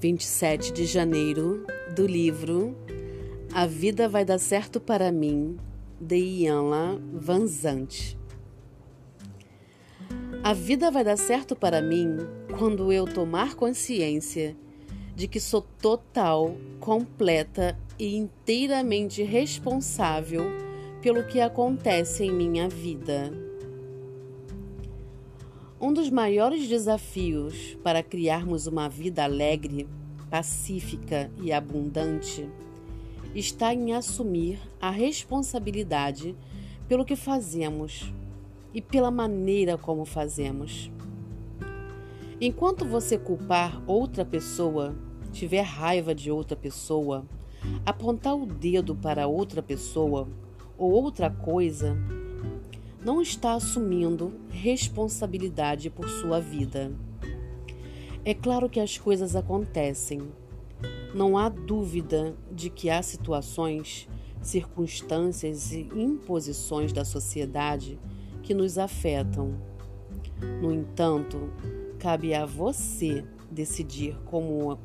27 0.00 0.72
de 0.72 0.86
janeiro, 0.86 1.66
do 1.94 2.06
livro 2.06 2.74
A 3.52 3.66
Vida 3.66 4.08
Vai 4.08 4.24
Dar 4.24 4.38
Certo 4.38 4.80
para 4.80 5.12
Mim, 5.12 5.58
de 6.00 6.16
Ianla 6.16 6.98
Vanzante. 7.12 8.18
A 10.42 10.54
vida 10.54 10.90
vai 10.90 11.04
dar 11.04 11.18
certo 11.18 11.54
para 11.54 11.82
mim 11.82 12.16
quando 12.58 12.90
eu 12.90 13.04
tomar 13.04 13.54
consciência 13.54 14.56
de 15.14 15.28
que 15.28 15.38
sou 15.38 15.60
total, 15.60 16.56
completa 16.80 17.78
e 17.98 18.16
inteiramente 18.16 19.22
responsável 19.22 20.44
pelo 21.02 21.26
que 21.26 21.42
acontece 21.42 22.24
em 22.24 22.32
minha 22.32 22.70
vida. 22.70 23.49
Um 25.82 25.94
dos 25.94 26.10
maiores 26.10 26.68
desafios 26.68 27.74
para 27.82 28.02
criarmos 28.02 28.66
uma 28.66 28.86
vida 28.86 29.24
alegre, 29.24 29.88
pacífica 30.28 31.30
e 31.40 31.50
abundante 31.50 32.46
está 33.34 33.72
em 33.72 33.94
assumir 33.94 34.60
a 34.78 34.90
responsabilidade 34.90 36.36
pelo 36.86 37.02
que 37.02 37.16
fazemos 37.16 38.12
e 38.74 38.82
pela 38.82 39.10
maneira 39.10 39.78
como 39.78 40.04
fazemos. 40.04 40.92
Enquanto 42.38 42.84
você 42.84 43.16
culpar 43.16 43.82
outra 43.86 44.22
pessoa, 44.22 44.94
tiver 45.32 45.62
raiva 45.62 46.14
de 46.14 46.30
outra 46.30 46.58
pessoa, 46.58 47.24
apontar 47.86 48.36
o 48.36 48.44
dedo 48.44 48.94
para 48.94 49.26
outra 49.26 49.62
pessoa 49.62 50.28
ou 50.76 50.92
outra 50.92 51.30
coisa, 51.30 51.96
não 53.04 53.22
está 53.22 53.54
assumindo 53.54 54.32
responsabilidade 54.50 55.88
por 55.88 56.08
sua 56.08 56.40
vida. 56.40 56.92
É 58.24 58.34
claro 58.34 58.68
que 58.68 58.78
as 58.78 58.98
coisas 58.98 59.34
acontecem. 59.34 60.20
Não 61.14 61.38
há 61.38 61.48
dúvida 61.48 62.36
de 62.52 62.68
que 62.68 62.90
há 62.90 63.02
situações, 63.02 64.08
circunstâncias 64.42 65.72
e 65.72 65.88
imposições 65.94 66.92
da 66.92 67.04
sociedade 67.04 67.98
que 68.42 68.52
nos 68.52 68.76
afetam. 68.76 69.54
No 70.60 70.72
entanto, 70.72 71.50
cabe 71.98 72.34
a 72.34 72.44
você 72.44 73.24
decidir 73.50 74.16
como, 74.26 74.78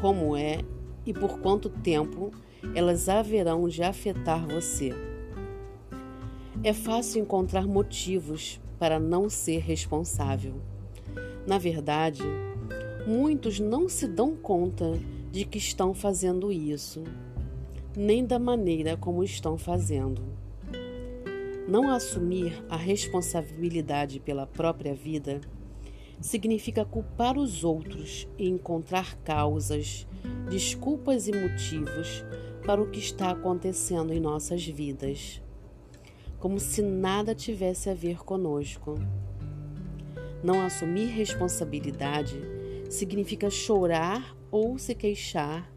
como 0.00 0.36
é 0.36 0.58
e 1.06 1.12
por 1.12 1.38
quanto 1.38 1.68
tempo 1.68 2.32
elas 2.74 3.08
haverão 3.08 3.68
de 3.68 3.82
afetar 3.82 4.46
você. 4.46 5.13
É 6.64 6.72
fácil 6.72 7.20
encontrar 7.20 7.66
motivos 7.66 8.58
para 8.78 8.98
não 8.98 9.28
ser 9.28 9.58
responsável. 9.58 10.62
Na 11.46 11.58
verdade, 11.58 12.22
muitos 13.06 13.60
não 13.60 13.86
se 13.86 14.08
dão 14.08 14.34
conta 14.34 14.98
de 15.30 15.44
que 15.44 15.58
estão 15.58 15.92
fazendo 15.92 16.50
isso, 16.50 17.04
nem 17.94 18.24
da 18.24 18.38
maneira 18.38 18.96
como 18.96 19.22
estão 19.22 19.58
fazendo. 19.58 20.22
Não 21.68 21.90
assumir 21.90 22.64
a 22.70 22.78
responsabilidade 22.78 24.18
pela 24.18 24.46
própria 24.46 24.94
vida 24.94 25.42
significa 26.18 26.82
culpar 26.82 27.36
os 27.36 27.62
outros 27.62 28.26
e 28.38 28.48
encontrar 28.48 29.16
causas, 29.16 30.06
desculpas 30.48 31.28
e 31.28 31.32
motivos 31.32 32.24
para 32.64 32.80
o 32.80 32.90
que 32.90 33.00
está 33.00 33.32
acontecendo 33.32 34.14
em 34.14 34.18
nossas 34.18 34.66
vidas 34.66 35.43
como 36.44 36.60
se 36.60 36.82
nada 36.82 37.34
tivesse 37.34 37.88
a 37.88 37.94
ver 37.94 38.22
conosco. 38.22 38.96
Não 40.42 40.60
assumir 40.60 41.06
responsabilidade 41.06 42.38
significa 42.90 43.48
chorar 43.48 44.36
ou 44.50 44.78
se 44.78 44.94
queixar 44.94 45.72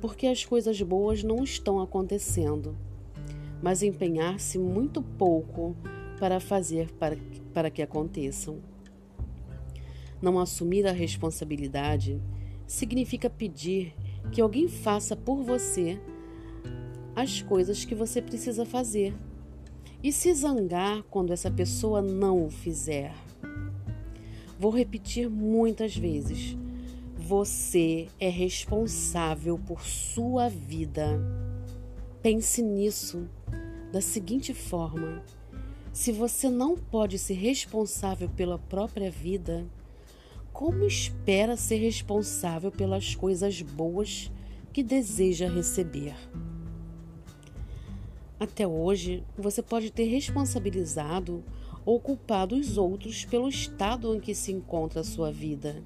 porque 0.00 0.26
as 0.26 0.42
coisas 0.42 0.80
boas 0.80 1.22
não 1.22 1.44
estão 1.44 1.82
acontecendo, 1.82 2.74
mas 3.62 3.82
empenhar-se 3.82 4.58
muito 4.58 5.02
pouco 5.02 5.76
para 6.18 6.40
fazer 6.40 6.90
para, 6.92 7.18
para 7.52 7.70
que 7.70 7.82
aconteçam. 7.82 8.62
Não 10.22 10.38
assumir 10.38 10.86
a 10.86 10.92
responsabilidade 10.92 12.18
significa 12.66 13.28
pedir 13.28 13.94
que 14.32 14.40
alguém 14.40 14.66
faça 14.66 15.14
por 15.14 15.42
você 15.42 16.00
as 17.14 17.42
coisas 17.42 17.84
que 17.84 17.94
você 17.94 18.22
precisa 18.22 18.64
fazer 18.64 19.14
e 20.06 20.12
se 20.12 20.32
zangar 20.32 21.02
quando 21.10 21.32
essa 21.32 21.50
pessoa 21.50 22.00
não 22.00 22.46
o 22.46 22.48
fizer. 22.48 23.12
Vou 24.56 24.70
repetir 24.70 25.28
muitas 25.28 25.96
vezes: 25.96 26.56
você 27.16 28.06
é 28.20 28.28
responsável 28.28 29.58
por 29.58 29.82
sua 29.82 30.48
vida. 30.48 31.20
Pense 32.22 32.62
nisso 32.62 33.28
da 33.92 34.00
seguinte 34.00 34.54
forma: 34.54 35.24
se 35.92 36.12
você 36.12 36.48
não 36.48 36.76
pode 36.76 37.18
ser 37.18 37.34
responsável 37.34 38.28
pela 38.28 38.60
própria 38.60 39.10
vida, 39.10 39.66
como 40.52 40.86
espera 40.86 41.56
ser 41.56 41.78
responsável 41.78 42.70
pelas 42.70 43.16
coisas 43.16 43.60
boas 43.60 44.30
que 44.72 44.84
deseja 44.84 45.48
receber? 45.48 46.14
Até 48.38 48.66
hoje, 48.66 49.24
você 49.36 49.62
pode 49.62 49.90
ter 49.90 50.04
responsabilizado 50.04 51.42
ou 51.86 51.98
culpado 51.98 52.54
os 52.54 52.76
outros 52.76 53.24
pelo 53.24 53.48
estado 53.48 54.14
em 54.14 54.20
que 54.20 54.34
se 54.34 54.52
encontra 54.52 55.00
a 55.00 55.04
sua 55.04 55.32
vida. 55.32 55.82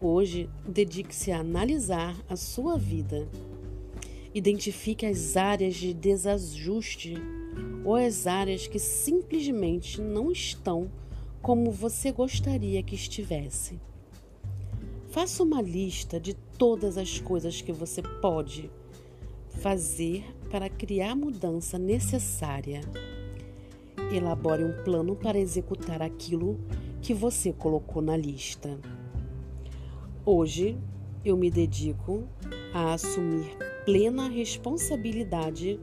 Hoje, 0.00 0.50
dedique-se 0.66 1.30
a 1.30 1.38
analisar 1.38 2.16
a 2.28 2.34
sua 2.34 2.76
vida. 2.76 3.28
Identifique 4.34 5.06
as 5.06 5.36
áreas 5.36 5.76
de 5.76 5.94
desajuste 5.94 7.14
ou 7.84 7.94
as 7.94 8.26
áreas 8.26 8.66
que 8.66 8.80
simplesmente 8.80 10.00
não 10.00 10.32
estão 10.32 10.90
como 11.40 11.70
você 11.70 12.10
gostaria 12.10 12.82
que 12.82 12.96
estivesse. 12.96 13.78
Faça 15.10 15.44
uma 15.44 15.62
lista 15.62 16.18
de 16.18 16.34
todas 16.34 16.96
as 16.96 17.20
coisas 17.20 17.60
que 17.60 17.72
você 17.72 18.02
pode 18.02 18.70
fazer 19.60 20.24
para 20.52 20.68
criar 20.68 21.12
a 21.12 21.16
mudança 21.16 21.78
necessária. 21.78 22.82
Elabore 24.12 24.62
um 24.62 24.84
plano 24.84 25.16
para 25.16 25.38
executar 25.38 26.02
aquilo 26.02 26.60
que 27.00 27.14
você 27.14 27.54
colocou 27.54 28.02
na 28.02 28.14
lista. 28.18 28.78
Hoje 30.26 30.76
eu 31.24 31.38
me 31.38 31.50
dedico 31.50 32.28
a 32.74 32.92
assumir 32.92 33.56
plena 33.86 34.28
responsabilidade 34.28 35.80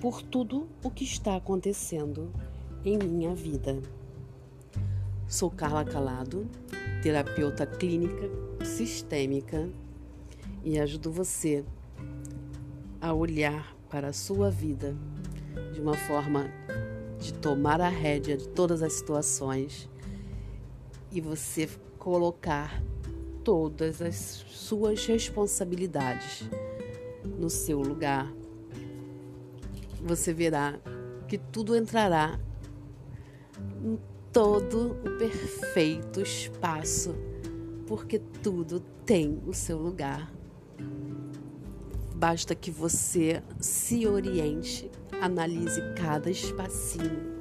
por 0.00 0.22
tudo 0.22 0.68
o 0.84 0.90
que 0.92 1.02
está 1.02 1.34
acontecendo 1.34 2.32
em 2.84 2.96
minha 2.96 3.34
vida. 3.34 3.82
Sou 5.26 5.50
Carla 5.50 5.84
Calado, 5.84 6.48
terapeuta 7.02 7.66
clínica 7.66 8.30
sistêmica 8.64 9.68
e 10.62 10.78
ajudo 10.78 11.10
você 11.10 11.64
a 13.00 13.12
olhar 13.12 13.74
para 13.94 14.08
a 14.08 14.12
sua 14.12 14.50
vida 14.50 14.92
de 15.72 15.80
uma 15.80 15.94
forma 15.94 16.50
de 17.20 17.32
tomar 17.32 17.80
a 17.80 17.88
rédea 17.88 18.36
de 18.36 18.48
todas 18.48 18.82
as 18.82 18.94
situações 18.94 19.88
e 21.12 21.20
você 21.20 21.68
colocar 21.96 22.82
todas 23.44 24.02
as 24.02 24.16
suas 24.16 25.06
responsabilidades 25.06 26.42
no 27.38 27.48
seu 27.48 27.80
lugar, 27.80 28.34
você 30.02 30.32
verá 30.32 30.76
que 31.28 31.38
tudo 31.38 31.76
entrará 31.76 32.40
em 33.80 33.96
todo 34.32 34.98
o 35.04 35.18
perfeito 35.18 36.20
espaço, 36.20 37.14
porque 37.86 38.18
tudo 38.42 38.80
tem 39.06 39.40
o 39.46 39.54
seu 39.54 39.78
lugar. 39.78 40.32
Basta 42.14 42.54
que 42.54 42.70
você 42.70 43.42
se 43.60 44.06
oriente, 44.06 44.90
analise 45.20 45.80
cada 45.96 46.30
espacinho, 46.30 47.34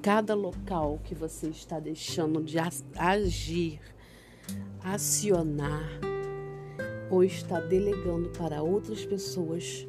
cada 0.00 0.34
local 0.34 1.00
que 1.04 1.14
você 1.14 1.48
está 1.48 1.78
deixando 1.78 2.42
de 2.42 2.56
agir, 2.96 3.80
acionar 4.82 5.88
ou 7.10 7.22
está 7.22 7.60
delegando 7.60 8.30
para 8.30 8.62
outras 8.62 9.04
pessoas 9.04 9.86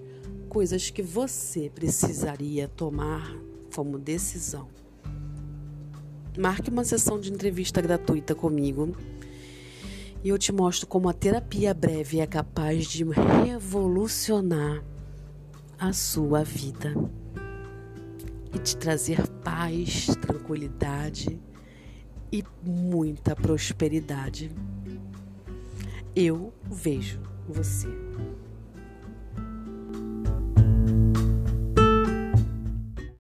coisas 0.50 0.90
que 0.90 1.02
você 1.02 1.70
precisaria 1.74 2.68
tomar 2.68 3.36
como 3.76 3.98
decisão. 4.00 4.68
Marque 6.38 6.70
uma 6.70 6.84
sessão 6.84 7.20
de 7.20 7.32
entrevista 7.32 7.82
gratuita 7.82 8.36
comigo 8.36 8.96
e 10.26 10.30
eu 10.30 10.40
te 10.40 10.52
mostro 10.52 10.88
como 10.88 11.08
a 11.08 11.14
terapia 11.14 11.72
breve 11.72 12.20
é 12.20 12.26
capaz 12.26 12.88
de 12.88 13.06
revolucionar 13.46 14.84
a 15.78 15.94
sua 15.94 16.44
vida 16.44 16.96
e 18.52 18.58
te 18.58 18.76
trazer 18.76 19.28
paz, 19.44 20.08
tranquilidade 20.20 21.40
e 22.32 22.44
muita 22.64 23.36
prosperidade. 23.36 24.52
Eu 26.16 26.52
vejo 26.64 27.22
você. 27.48 27.90